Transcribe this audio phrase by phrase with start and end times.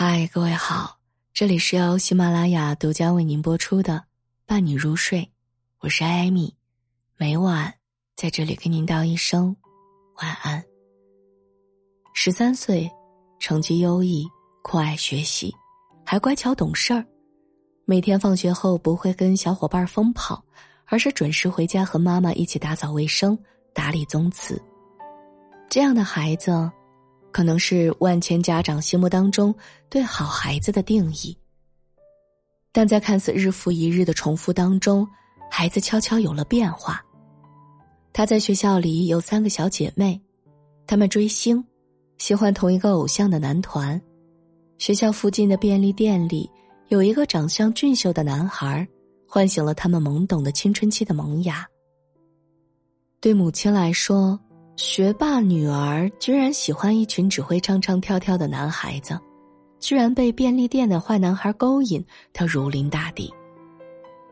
[0.00, 0.96] 嗨，各位好，
[1.34, 3.94] 这里是由喜马拉雅独家为您播出的
[4.46, 5.22] 《伴你入睡》，
[5.80, 6.54] 我是艾米，
[7.16, 7.74] 每晚
[8.14, 9.56] 在这里跟您道一声
[10.22, 10.62] 晚安。
[12.14, 12.88] 十三岁，
[13.40, 14.24] 成绩优异，
[14.62, 15.52] 酷爱学习，
[16.06, 17.04] 还乖巧懂事儿，
[17.84, 20.40] 每天放学后不会跟小伙伴疯跑，
[20.84, 23.36] 而是准时回家和妈妈一起打扫卫生、
[23.74, 24.62] 打理宗祠。
[25.68, 26.70] 这样的孩子。
[27.30, 29.54] 可能是万千家长心目当中
[29.88, 31.36] 对好孩子的定义，
[32.72, 35.06] 但在看似日复一日的重复当中，
[35.50, 37.04] 孩子悄悄有了变化。
[38.12, 40.20] 他在学校里有三个小姐妹，
[40.86, 41.62] 她们追星，
[42.16, 44.00] 喜欢同一个偶像的男团。
[44.78, 46.50] 学校附近的便利店里
[46.88, 48.86] 有一个长相俊秀的男孩，
[49.26, 51.66] 唤醒了他们懵懂的青春期的萌芽。
[53.20, 54.40] 对母亲来说。
[54.78, 59.18] 学霸女儿居然喜欢一群只会唱唱跳跳的男孩子，
[59.80, 62.00] 居然被便利店的坏男孩勾引，
[62.32, 63.28] 她如临大敌。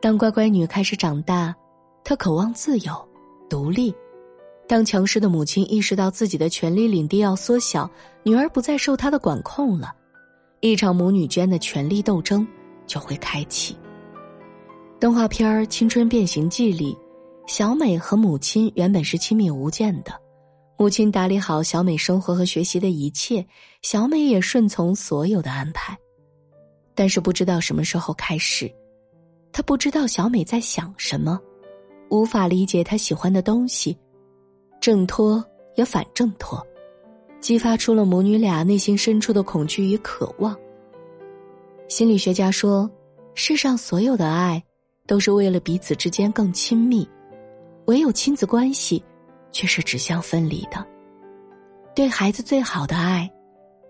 [0.00, 1.54] 当乖乖女开始长大，
[2.02, 3.08] 她渴望自由、
[3.50, 3.94] 独立。
[4.66, 7.88] 当强势的母亲意识到自己的权力领地要缩小，
[8.22, 9.92] 女儿不再受她的管控了，
[10.60, 12.48] 一场母女间的权力斗争
[12.86, 13.76] 就会开启。
[14.98, 16.96] 动画片《青春变形记》里，
[17.46, 20.18] 小美和母亲原本是亲密无间的。
[20.80, 23.46] 母亲打理好小美生活和学习的一切，
[23.82, 25.94] 小美也顺从所有的安排。
[26.94, 28.72] 但是不知道什么时候开始，
[29.52, 31.38] 她不知道小美在想什么，
[32.08, 33.94] 无法理解她喜欢的东西，
[34.80, 36.66] 挣脱也反挣脱，
[37.42, 40.56] 激发出了母女俩内心深处的恐惧与渴望。
[41.88, 42.90] 心理学家说，
[43.34, 44.64] 世上所有的爱，
[45.06, 47.06] 都是为了彼此之间更亲密，
[47.84, 49.04] 唯有亲子关系。
[49.52, 50.86] 却是指向分离的。
[51.94, 53.30] 对孩子最好的爱，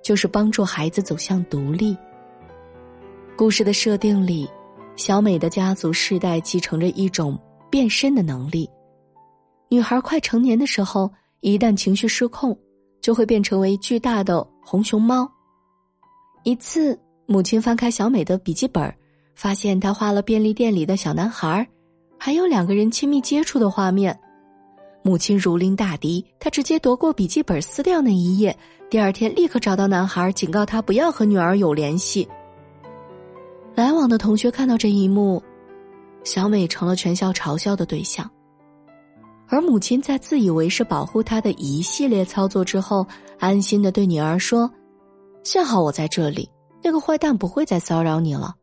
[0.02, 1.97] 就是帮助孩子走向独立。
[3.36, 4.48] 故事的设定里，
[4.97, 7.39] 小美的家族世代继承着一种
[7.70, 8.69] 变身的能力。
[9.68, 12.58] 女孩快成年的时候，一旦情绪失控，
[13.01, 15.30] 就会变成为巨大的红熊猫。
[16.42, 18.92] 一次，母亲翻开小美的笔记本，
[19.35, 21.67] 发现她画了便利店里的小男孩，
[22.18, 24.18] 还有两个人亲密接触的画面。
[25.02, 28.56] 母亲如临大敌，她直接夺过笔记本撕掉那一页。
[28.90, 32.28] 第二天，立刻找到男孩，警告他不要和女儿有联系。
[33.74, 35.42] 来往的同学看到这一幕，
[36.24, 38.28] 小美成了全校嘲笑的对象。
[39.48, 43.06] 而母亲在自以为是保护她的一系列操作之后，
[43.38, 44.70] 安心的对女儿说
[45.42, 46.48] ：“幸好我在这里，
[46.82, 48.55] 那个坏蛋不会再骚扰你了。”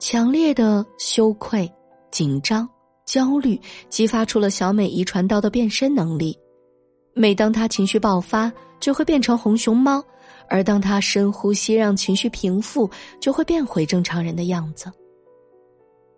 [0.00, 1.70] 强烈的羞愧、
[2.10, 2.68] 紧张。
[3.06, 3.58] 焦虑
[3.88, 6.36] 激发出了小美遗传到的变身能力，
[7.14, 10.02] 每当她情绪爆发，就会变成红熊猫；
[10.48, 12.90] 而当她深呼吸让情绪平复，
[13.20, 14.90] 就会变回正常人的样子。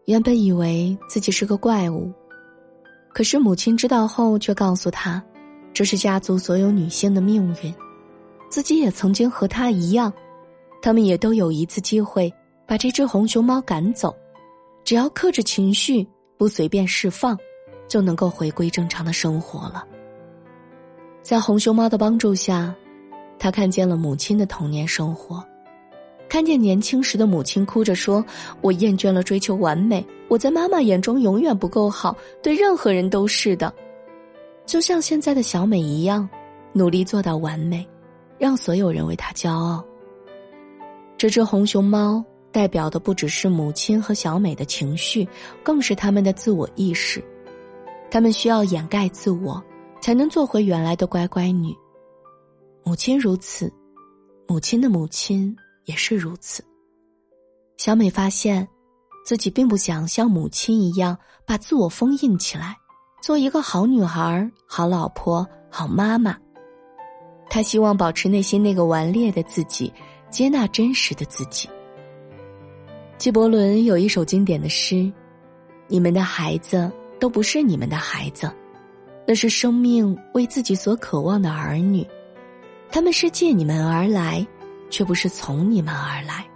[0.06, 2.10] 原本以为自己是个怪物，
[3.12, 5.22] 可是母亲知道后却告诉她，
[5.74, 7.74] 这是家族所有女性的命运，
[8.48, 10.10] 自己也曾经和她一样，
[10.80, 12.32] 他们也都有一次机会
[12.66, 14.16] 把这只红熊猫赶走，
[14.84, 16.08] 只要克制情绪。
[16.38, 17.36] 不随便释放，
[17.88, 19.84] 就能够回归正常的生活了。
[21.20, 22.74] 在红熊猫的帮助下，
[23.38, 25.44] 他看见了母亲的童年生活，
[26.28, 28.24] 看见年轻时的母亲哭着说
[28.62, 33.74] ：“我厌倦了追求完美，我在妈妈眼中永远不够好，对任何人都是的。”
[34.64, 36.28] 就像现在的小美一样，
[36.72, 37.86] 努力做到完美，
[38.38, 39.84] 让所有人为她骄傲。
[41.16, 42.24] 这只红熊猫。
[42.50, 45.28] 代表的不只是母亲和小美的情绪，
[45.62, 47.22] 更是他们的自我意识。
[48.10, 49.62] 他们需要掩盖自我，
[50.00, 51.76] 才能做回原来的乖乖女。
[52.82, 53.70] 母亲如此，
[54.46, 55.54] 母亲的母亲
[55.84, 56.64] 也是如此。
[57.76, 58.66] 小美发现，
[59.26, 62.74] 自己并不想像母亲一样把自我封印起来，
[63.22, 66.34] 做一个好女孩、好老婆、好妈妈。
[67.50, 69.92] 她希望保持内心那个顽劣的自己，
[70.30, 71.68] 接纳真实的自己。
[73.18, 75.12] 纪伯伦有一首经典的诗
[75.88, 76.88] ：“你们的孩子
[77.18, 78.48] 都不是你们的孩子，
[79.26, 82.06] 那是生命为自己所渴望的儿女。
[82.88, 84.46] 他们是借你们而来，
[84.88, 86.46] 却不是从你们而来。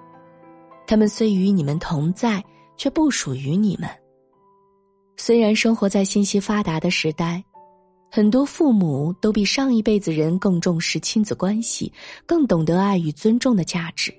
[0.87, 2.43] 他们虽与你们同在，
[2.77, 3.91] 却不属于你们。
[5.17, 7.43] 虽然生活在信息发达的时代，
[8.09, 11.93] 很多父母都比上一辈子人更重视亲子关系，
[12.25, 14.15] 更懂得爱与尊重的价值。”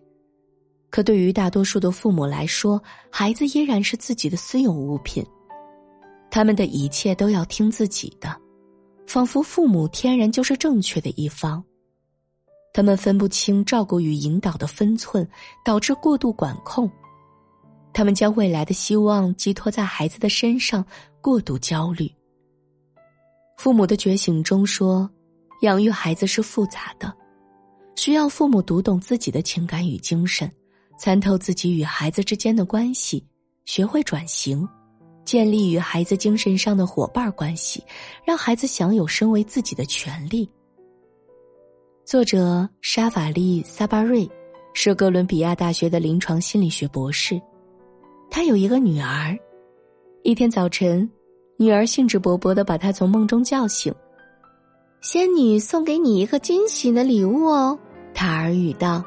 [0.93, 2.79] 可对于大多数的父母来说，
[3.09, 5.25] 孩子依然是自己的私有物品，
[6.29, 8.39] 他们的一切都要听自己的，
[9.07, 11.63] 仿佛父母天然就是正确的一方。
[12.75, 15.27] 他们分不清照顾与引导的分寸，
[15.65, 16.87] 导致过度管控。
[17.91, 20.85] 他们将未来的希望寄托在孩子的身上，
[21.21, 22.07] 过度焦虑。
[23.57, 25.09] 父母的觉醒中说，
[25.61, 27.11] 养育孩子是复杂的，
[27.95, 30.47] 需要父母读懂自己的情感与精神，
[30.97, 33.25] 参透自己与孩子之间的关系，
[33.65, 34.67] 学会转型，
[35.25, 37.83] 建立与孩子精神上的伙伴关系，
[38.25, 40.49] 让孩子享有身为自己的权利。
[42.05, 44.29] 作者沙法利·萨巴瑞
[44.73, 47.41] 是哥伦比亚大学的临床心理学博士，
[48.29, 49.37] 他有一个女儿。
[50.23, 51.09] 一天早晨。
[51.55, 53.93] 女儿兴致勃勃的把他从梦中叫醒。
[55.01, 57.77] 仙女送给你一个惊喜的礼物哦，
[58.11, 59.03] 她耳语道：“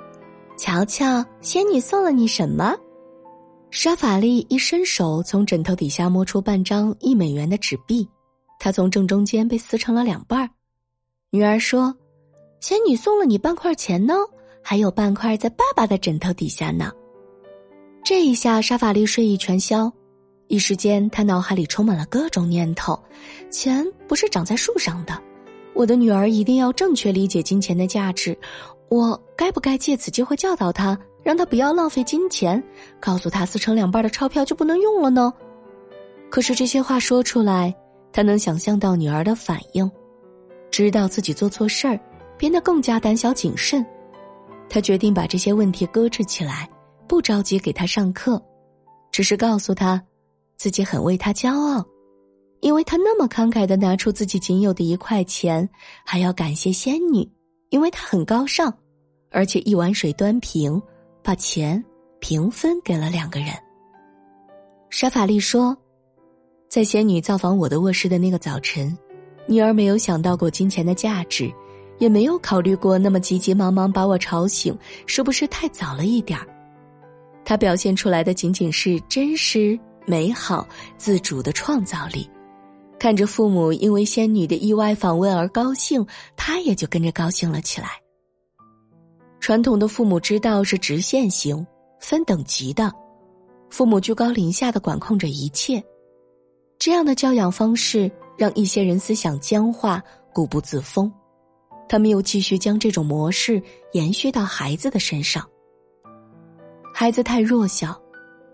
[0.56, 2.75] 瞧瞧，仙女送了你什么？”
[3.70, 8.08] 沙法利一伸手从枕头底下摸出半张一美元的纸币，
[8.58, 10.49] 它从正中间被撕成了两半儿。
[11.31, 11.94] 女儿说
[12.61, 14.14] ：“仙女送了你半块钱呢，
[14.62, 16.91] 还有半块在爸爸的枕头底下呢。”
[18.02, 19.93] 这一下，沙法利睡意全消。
[20.49, 22.99] 一时间，他脑海里充满了各种念头：
[23.50, 25.20] 钱不是长在树上的，
[25.75, 28.38] 我的女儿一定要正确理解金钱的价值。
[28.88, 32.62] 我该不该借此机会教导他，让他不要浪费金钱，
[33.00, 35.33] 告诉他撕成两半的钞票就不能用了呢？
[36.31, 37.75] 可是这些话说出来，
[38.12, 39.91] 他能想象到女儿的反应，
[40.71, 41.99] 知道自己做错事儿，
[42.38, 43.85] 变得更加胆小谨慎。
[44.69, 46.69] 他决定把这些问题搁置起来，
[47.06, 48.41] 不着急给她上课，
[49.12, 50.03] 只是告诉她。
[50.56, 51.85] 自己很为他骄傲，
[52.61, 55.69] 因为他那么慷慨的拿出自己仅有的一块钱，
[56.03, 57.29] 还要感谢仙女，
[57.71, 58.73] 因为他很高尚，
[59.31, 60.81] 而且一碗水端平，
[61.23, 61.83] 把钱
[62.21, 63.49] 平分给了两个人。
[64.91, 65.77] 沙法利说，
[66.69, 68.97] 在仙女造访我的卧室的那个早晨，
[69.47, 71.53] 女儿没有想到过金钱的价值，
[71.99, 74.77] 也没有考虑过那么急急忙忙把我吵醒
[75.07, 76.47] 是不是太早了一点儿。
[77.45, 79.79] 他表现出来的仅仅是真实。
[80.09, 80.65] 美好
[80.97, 82.31] 自主的创造力，
[82.99, 86.05] 看着父母因为仙女的意外访问而高兴，
[86.37, 87.89] 他也就跟着高兴了起来。
[89.41, 91.65] 传统的父母之道是直线型、
[92.01, 92.93] 分等级的，
[93.71, 95.83] 父母居高临下的管控着一切，
[96.79, 100.03] 这样的教养方式让一些人思想僵化、
[100.33, 101.13] 固步自封，
[101.89, 103.63] 他们又继续将这种模式
[103.93, 105.47] 延续到孩子的身上。
[106.95, 108.01] 孩子太弱小。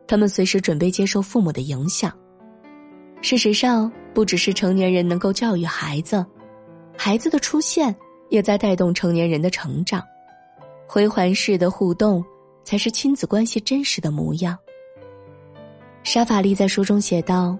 [0.05, 2.13] 他们随时准备接受父母的影响。
[3.23, 6.27] 事实上，不只是成年人能够教育孩子，
[6.99, 7.95] 孩子的出现
[8.31, 10.03] 也在带动成年人的成长。
[10.89, 12.23] 回环式的互动，
[12.65, 14.59] 才是亲子关系真实的模样。
[16.03, 17.57] 沙法利在书中写道：“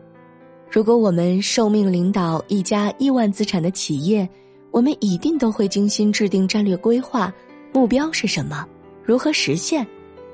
[0.69, 4.29] 如果我们受命领导一家亿万资产的企业，
[4.73, 7.33] 我们一定都会精心制定战略规划，
[7.73, 8.67] 目标是什么，
[9.05, 9.87] 如何实现，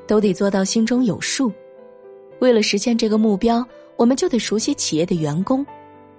[0.07, 1.53] 都得做到心中有数。”
[2.41, 3.63] 为了实现这个目标，
[3.99, 5.67] 我们就得熟悉企业的员工，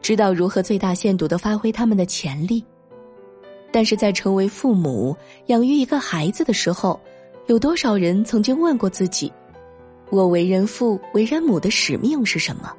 [0.01, 2.61] 知道如何最大限度的发挥他们的潜力。
[3.71, 5.15] 但是在成为父母、
[5.45, 6.99] 养育一个孩子的时候，
[7.47, 9.31] 有多少人曾经问过自己：
[10.09, 12.75] 我为人父、为人母的使命是什么？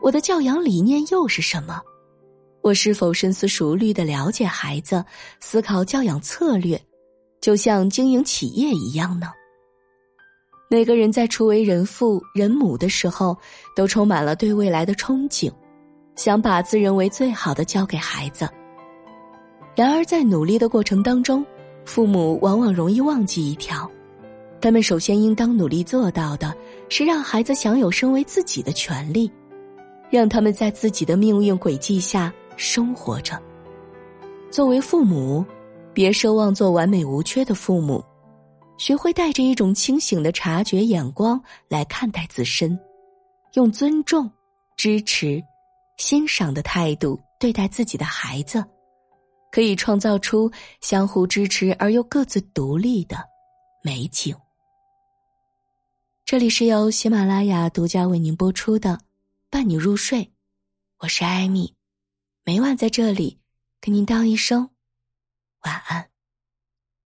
[0.00, 1.82] 我的教养理念又是什么？
[2.62, 5.04] 我是否深思熟虑的了解孩子，
[5.38, 6.80] 思考教养策略，
[7.42, 9.30] 就像经营企业一样呢？
[10.74, 13.38] 每个人在初为人父人母的时候，
[13.76, 15.48] 都充满了对未来的憧憬，
[16.16, 18.48] 想把自认为最好的交给孩子。
[19.76, 21.46] 然而，在努力的过程当中，
[21.84, 23.88] 父母往往容易忘记一条：
[24.60, 26.52] 他们首先应当努力做到的
[26.88, 29.30] 是让孩子享有身为自己的权利，
[30.10, 33.40] 让他们在自己的命运轨迹下生活着。
[34.50, 35.44] 作为父母，
[35.92, 38.04] 别奢望做完美无缺的父母。
[38.76, 42.78] 学会带着一种清醒的察觉眼光来看待自身，
[43.54, 44.30] 用尊重、
[44.76, 45.42] 支持、
[45.96, 48.64] 欣赏的态度对待自己的孩子，
[49.50, 50.50] 可以创造出
[50.80, 53.16] 相互支持而又各自独立的
[53.82, 54.36] 美景。
[56.24, 58.90] 这里是由喜马拉雅独家为您播出的
[59.50, 60.20] 《伴你入睡》，
[60.98, 61.74] 我是艾米，
[62.44, 63.38] 每晚在这里
[63.80, 64.70] 跟您道一声
[65.64, 66.13] 晚安。